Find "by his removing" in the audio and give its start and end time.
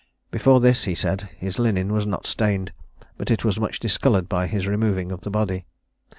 4.27-5.09